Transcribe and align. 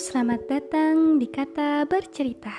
selamat 0.00 0.48
datang 0.48 1.20
di 1.20 1.28
Kata 1.28 1.84
Bercerita. 1.84 2.56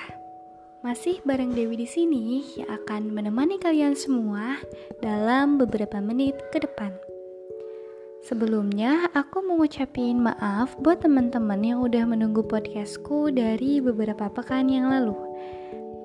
Masih 0.86 1.18
bareng 1.26 1.50
Dewi 1.50 1.74
di 1.74 1.90
sini 1.90 2.38
yang 2.54 2.70
akan 2.70 3.10
menemani 3.10 3.58
kalian 3.58 3.98
semua 3.98 4.62
dalam 5.02 5.58
beberapa 5.58 5.98
menit 5.98 6.38
ke 6.54 6.62
depan. 6.62 6.94
Sebelumnya, 8.22 9.10
aku 9.10 9.42
mau 9.42 9.58
ngucapin 9.58 10.22
maaf 10.22 10.78
buat 10.86 11.02
teman-teman 11.02 11.58
yang 11.66 11.82
udah 11.82 12.06
menunggu 12.06 12.46
podcastku 12.46 13.34
dari 13.34 13.82
beberapa 13.82 14.30
pekan 14.30 14.70
yang 14.70 14.86
lalu. 14.94 15.18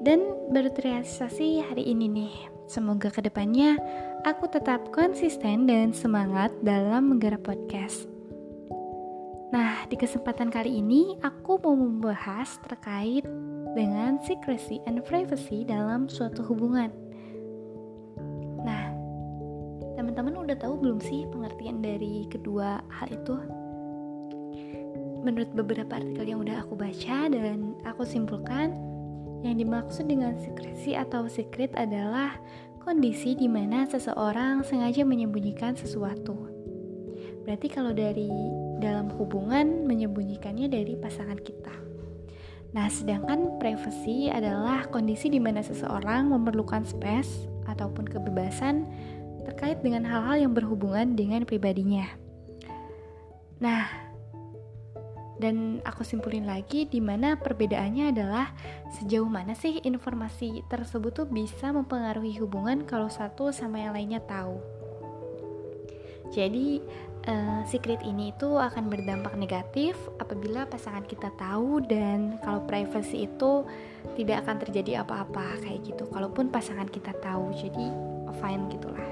Dan 0.01 0.25
baru 0.49 0.73
terrealisasi 0.73 1.61
hari 1.69 1.85
ini 1.85 2.09
nih. 2.09 2.33
Semoga 2.65 3.13
ke 3.13 3.21
depannya 3.21 3.77
aku 4.25 4.49
tetap 4.49 4.89
konsisten 4.89 5.69
dan 5.69 5.93
semangat 5.93 6.49
dalam 6.65 7.13
menggarap 7.13 7.45
podcast. 7.45 8.16
Nah, 9.47 9.87
di 9.87 9.95
kesempatan 9.95 10.51
kali 10.51 10.83
ini 10.83 11.15
aku 11.23 11.55
mau 11.63 11.71
membahas 11.71 12.59
terkait 12.67 13.23
dengan 13.71 14.19
secrecy 14.19 14.83
and 14.83 14.99
privacy 15.07 15.63
dalam 15.63 16.11
suatu 16.11 16.43
hubungan. 16.43 16.91
Nah, 18.67 18.91
teman-teman 19.95 20.35
udah 20.43 20.57
tahu 20.59 20.75
belum 20.83 20.99
sih 20.99 21.23
pengertian 21.31 21.79
dari 21.79 22.27
kedua 22.27 22.83
hal 22.91 23.07
itu? 23.07 23.39
Menurut 25.23 25.55
beberapa 25.55 25.95
artikel 25.95 26.27
yang 26.27 26.43
udah 26.43 26.67
aku 26.67 26.75
baca 26.75 27.31
dan 27.31 27.71
aku 27.87 28.03
simpulkan, 28.03 28.75
yang 29.47 29.55
dimaksud 29.63 30.11
dengan 30.11 30.35
secrecy 30.43 30.91
atau 30.99 31.31
secret 31.31 31.71
adalah 31.79 32.35
kondisi 32.83 33.31
di 33.31 33.47
mana 33.47 33.87
seseorang 33.87 34.67
sengaja 34.67 35.07
menyembunyikan 35.07 35.71
sesuatu. 35.71 36.35
Berarti 37.47 37.71
kalau 37.71 37.95
dari 37.95 38.27
dalam 38.77 39.09
hubungan 39.17 39.85
menyembunyikannya 39.85 40.69
dari 40.69 40.93
pasangan 40.97 41.37
kita. 41.41 41.73
Nah, 42.75 42.87
sedangkan 42.91 43.57
privacy 43.57 44.27
adalah 44.27 44.85
kondisi 44.91 45.31
di 45.31 45.39
mana 45.41 45.63
seseorang 45.63 46.29
memerlukan 46.29 46.83
space 46.83 47.47
ataupun 47.65 48.05
kebebasan 48.05 48.85
terkait 49.47 49.79
dengan 49.79 50.03
hal-hal 50.03 50.47
yang 50.47 50.53
berhubungan 50.53 51.15
dengan 51.15 51.47
pribadinya. 51.47 52.05
Nah, 53.63 53.87
dan 55.37 55.79
aku 55.85 56.01
simpulin 56.01 56.49
lagi 56.49 56.89
di 56.89 56.97
mana 56.97 57.37
perbedaannya 57.37 58.09
adalah 58.09 58.51
sejauh 58.97 59.29
mana 59.29 59.53
sih 59.53 59.77
informasi 59.85 60.65
tersebut 60.65 61.13
tuh 61.13 61.27
bisa 61.29 61.69
mempengaruhi 61.69 62.41
hubungan 62.41 62.83
kalau 62.89 63.07
satu 63.07 63.53
sama 63.53 63.85
yang 63.85 63.93
lainnya 63.93 64.21
tahu. 64.25 64.57
Jadi 66.33 66.83
uh, 67.27 67.61
secret 67.67 67.99
ini 68.01 68.31
itu 68.31 68.55
akan 68.57 68.87
berdampak 68.87 69.35
negatif 69.35 69.93
apabila 70.17 70.65
pasangan 70.65 71.03
kita 71.03 71.29
tahu 71.35 71.83
dan 71.85 72.39
kalau 72.41 72.63
privacy 72.65 73.27
itu 73.27 73.67
tidak 74.15 74.47
akan 74.47 74.57
terjadi 74.63 75.03
apa-apa 75.03 75.61
kayak 75.61 75.83
gitu. 75.85 76.07
Kalaupun 76.09 76.49
pasangan 76.49 76.87
kita 76.87 77.13
tahu 77.19 77.53
jadi 77.53 77.87
fine 78.39 78.63
gitulah. 78.71 79.09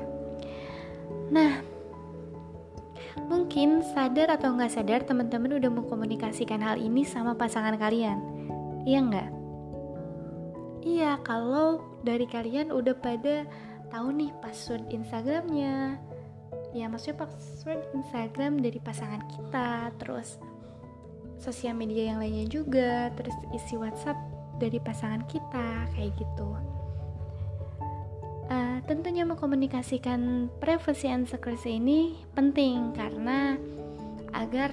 Nah 1.29 1.61
mungkin 3.15 3.79
sadar 3.95 4.27
atau 4.35 4.51
nggak 4.55 4.73
sadar 4.75 5.01
teman-teman 5.07 5.55
udah 5.55 5.71
mengkomunikasikan 5.71 6.59
hal 6.59 6.75
ini 6.79 7.03
sama 7.03 7.35
pasangan 7.35 7.75
kalian. 7.79 8.19
Iya 8.87 8.99
nggak? 9.03 9.29
Iya 10.85 11.11
kalau 11.25 11.81
dari 12.05 12.29
kalian 12.29 12.69
udah 12.69 12.93
pada 12.93 13.47
tahu 13.89 14.13
nih 14.13 14.31
password 14.43 14.85
Instagramnya 14.93 15.97
ya 16.75 16.91
maksudnya 16.91 17.23
password 17.23 17.87
Instagram 17.95 18.59
dari 18.59 18.83
pasangan 18.83 19.23
kita 19.31 19.95
terus 19.95 20.35
sosial 21.39 21.71
media 21.71 22.11
yang 22.11 22.19
lainnya 22.19 22.43
juga 22.51 23.07
terus 23.15 23.31
isi 23.55 23.79
WhatsApp 23.79 24.19
dari 24.59 24.79
pasangan 24.83 25.23
kita 25.31 25.87
kayak 25.95 26.11
gitu. 26.19 26.51
Uh, 28.45 28.77
tentunya 28.85 29.25
mengkomunikasikan 29.25 30.51
privacy 30.61 31.09
and 31.09 31.25
secrecy 31.25 31.81
ini 31.81 32.13
penting 32.37 32.93
karena 32.93 33.57
agar 34.35 34.69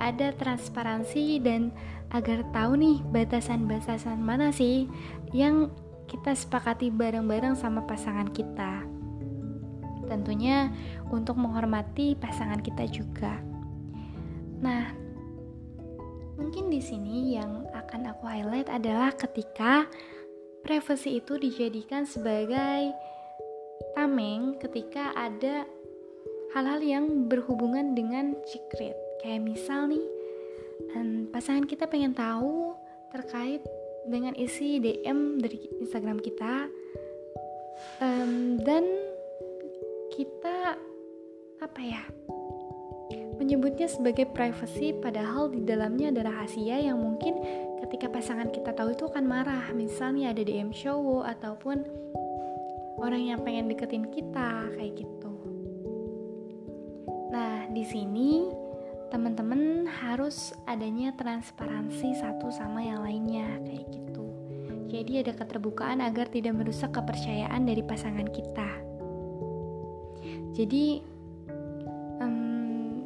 ada 0.00 0.32
transparansi 0.38 1.42
dan 1.44 1.68
agar 2.16 2.46
tahu 2.54 2.80
nih 2.80 2.98
batasan-batasan 3.12 4.22
mana 4.22 4.48
sih 4.54 4.88
yang 5.36 5.68
kita 6.08 6.32
sepakati 6.32 6.88
bareng-bareng 6.90 7.54
sama 7.54 7.84
pasangan 7.84 8.32
kita 8.32 8.88
tentunya 10.10 10.74
untuk 11.14 11.38
menghormati 11.38 12.18
pasangan 12.18 12.58
kita 12.58 12.90
juga. 12.90 13.38
Nah, 14.58 14.90
mungkin 16.34 16.68
di 16.68 16.82
sini 16.82 17.38
yang 17.38 17.70
akan 17.70 18.10
aku 18.10 18.26
highlight 18.26 18.66
adalah 18.66 19.14
ketika 19.14 19.86
privacy 20.66 21.22
itu 21.22 21.38
dijadikan 21.38 22.04
sebagai 22.04 22.90
tameng 23.94 24.58
ketika 24.58 25.14
ada 25.16 25.64
hal-hal 26.52 26.80
yang 26.82 27.30
berhubungan 27.30 27.94
dengan 27.94 28.34
secret. 28.44 28.98
Kayak 29.22 29.46
misal 29.46 29.88
nih, 29.88 30.06
pasangan 31.30 31.64
kita 31.64 31.86
pengen 31.86 32.12
tahu 32.12 32.74
terkait 33.14 33.62
dengan 34.08 34.34
isi 34.34 34.80
DM 34.80 35.38
dari 35.38 35.60
Instagram 35.80 36.18
kita, 36.18 36.66
um, 38.00 38.56
dan 38.64 38.84
kita 40.20 40.76
apa 41.64 41.80
ya 41.80 42.04
menyebutnya 43.40 43.88
sebagai 43.88 44.28
privacy 44.28 44.92
padahal 44.92 45.48
di 45.48 45.64
dalamnya 45.64 46.12
ada 46.12 46.28
rahasia 46.28 46.76
yang 46.76 47.00
mungkin 47.00 47.40
ketika 47.80 48.12
pasangan 48.12 48.52
kita 48.52 48.76
tahu 48.76 48.92
itu 48.92 49.08
akan 49.08 49.24
marah. 49.24 49.72
Misalnya 49.72 50.36
ada 50.36 50.44
DM 50.44 50.76
cowok 50.76 51.24
ataupun 51.24 51.80
orang 53.00 53.32
yang 53.32 53.40
pengen 53.40 53.72
deketin 53.72 54.12
kita 54.12 54.68
kayak 54.76 54.92
gitu. 54.92 55.32
Nah 57.32 57.64
di 57.72 57.84
sini 57.88 58.44
teman-teman 59.08 59.88
harus 59.88 60.52
adanya 60.68 61.16
transparansi 61.16 62.12
satu 62.20 62.52
sama 62.52 62.84
yang 62.84 63.00
lainnya 63.00 63.56
kayak 63.64 63.88
gitu. 63.88 64.28
Jadi 64.92 65.24
ada 65.24 65.32
keterbukaan 65.32 66.04
agar 66.04 66.28
tidak 66.28 66.60
merusak 66.60 66.92
kepercayaan 66.92 67.64
dari 67.64 67.80
pasangan 67.80 68.28
kita 68.28 68.79
jadi 70.60 71.00
um, 72.20 73.00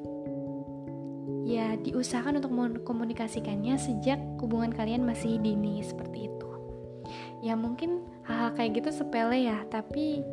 ya 1.46 1.78
diusahakan 1.78 2.42
untuk 2.42 2.50
mengkomunikasikannya 2.50 3.78
sejak 3.78 4.18
hubungan 4.42 4.74
kalian 4.74 5.06
masih 5.06 5.38
dini 5.38 5.78
seperti 5.86 6.26
itu 6.26 6.50
ya 7.46 7.54
mungkin 7.54 8.02
hal-hal 8.26 8.58
kayak 8.58 8.82
gitu 8.82 8.90
sepele 8.90 9.46
ya 9.46 9.62
tapi 9.70 10.26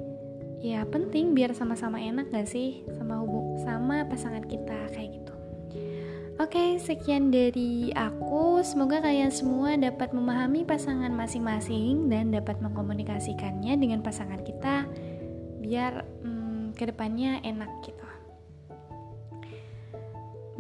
ya 0.66 0.82
penting 0.90 1.38
biar 1.38 1.54
sama-sama 1.54 2.02
enak 2.02 2.34
gak 2.34 2.50
sih 2.50 2.82
sama 2.98 3.22
hubung 3.22 3.62
sama 3.62 4.02
pasangan 4.10 4.46
kita 4.46 4.90
kayak 4.90 5.22
gitu 5.22 5.34
Oke, 6.42 6.82
sekian 6.82 7.30
dari 7.30 7.94
aku. 7.94 8.66
Semoga 8.66 8.98
kalian 8.98 9.30
semua 9.30 9.78
dapat 9.78 10.10
memahami 10.10 10.66
pasangan 10.66 11.14
masing-masing 11.14 12.10
dan 12.10 12.34
dapat 12.34 12.58
mengkomunikasikannya 12.58 13.78
dengan 13.78 14.02
pasangan 14.02 14.42
kita 14.42 14.90
biar 15.62 16.02
hmm, 16.26 16.41
ke 16.82 16.90
depannya 16.90 17.38
enak 17.46 17.70
gitu 17.86 18.12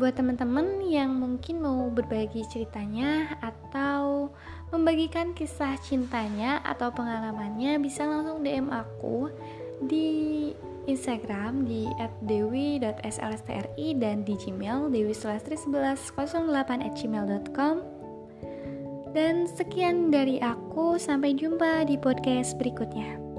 buat 0.01 0.17
teman-teman 0.17 0.81
yang 0.89 1.13
mungkin 1.13 1.61
mau 1.61 1.85
berbagi 1.93 2.41
ceritanya 2.49 3.37
atau 3.37 4.33
membagikan 4.73 5.37
kisah 5.37 5.77
cintanya 5.77 6.57
atau 6.65 6.89
pengalamannya 6.89 7.77
bisa 7.77 8.09
langsung 8.09 8.41
DM 8.41 8.73
aku 8.73 9.29
di 9.85 10.49
Instagram 10.89 11.69
di 11.69 11.85
@dewi.slstri 12.25 13.93
dan 14.01 14.25
di 14.25 14.33
Gmail 14.41 14.89
dewi1108@gmail.com 14.89 17.75
dan 19.13 19.45
sekian 19.45 20.09
dari 20.09 20.41
aku 20.41 20.97
sampai 20.97 21.37
jumpa 21.37 21.85
di 21.85 22.01
podcast 22.01 22.57
berikutnya. 22.57 23.30